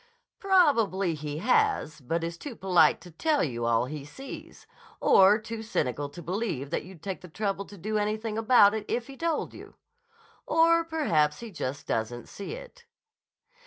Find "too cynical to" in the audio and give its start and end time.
5.37-6.23